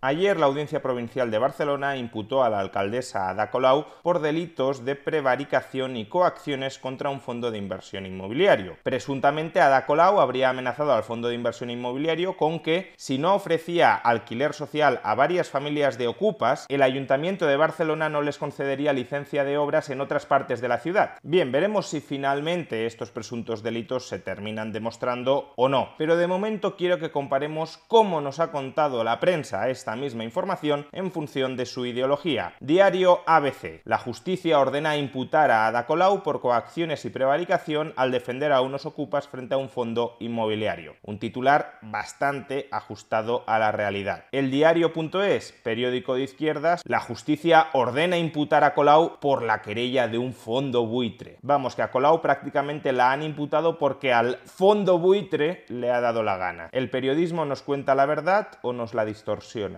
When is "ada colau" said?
3.30-3.84, 9.60-10.20, 35.66-36.22